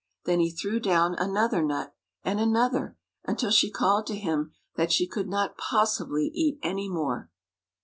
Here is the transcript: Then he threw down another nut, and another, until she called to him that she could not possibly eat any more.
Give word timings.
Then 0.25 0.39
he 0.39 0.49
threw 0.49 0.79
down 0.79 1.13
another 1.19 1.61
nut, 1.61 1.93
and 2.23 2.39
another, 2.39 2.97
until 3.25 3.51
she 3.51 3.69
called 3.69 4.07
to 4.07 4.15
him 4.17 4.51
that 4.75 4.91
she 4.91 5.05
could 5.05 5.27
not 5.29 5.59
possibly 5.59 6.31
eat 6.33 6.57
any 6.63 6.89
more. 6.89 7.29